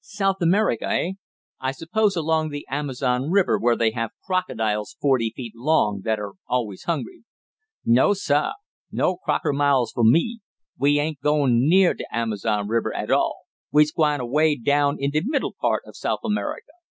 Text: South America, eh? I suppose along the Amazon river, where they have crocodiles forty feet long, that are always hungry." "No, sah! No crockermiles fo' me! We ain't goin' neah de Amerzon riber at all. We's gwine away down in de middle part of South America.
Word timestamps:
South 0.00 0.38
America, 0.40 0.86
eh? 0.88 1.12
I 1.60 1.70
suppose 1.70 2.16
along 2.16 2.48
the 2.48 2.66
Amazon 2.68 3.30
river, 3.30 3.56
where 3.60 3.76
they 3.76 3.92
have 3.92 4.10
crocodiles 4.26 4.96
forty 5.00 5.32
feet 5.36 5.52
long, 5.54 6.00
that 6.00 6.18
are 6.18 6.32
always 6.48 6.82
hungry." 6.82 7.22
"No, 7.84 8.12
sah! 8.12 8.54
No 8.90 9.14
crockermiles 9.16 9.92
fo' 9.92 10.02
me! 10.02 10.40
We 10.76 10.98
ain't 10.98 11.20
goin' 11.20 11.68
neah 11.68 11.94
de 11.94 12.06
Amerzon 12.12 12.66
riber 12.66 12.92
at 12.92 13.12
all. 13.12 13.42
We's 13.70 13.92
gwine 13.92 14.18
away 14.18 14.56
down 14.56 14.96
in 14.98 15.12
de 15.12 15.22
middle 15.24 15.54
part 15.60 15.84
of 15.86 15.96
South 15.96 16.24
America. 16.24 16.72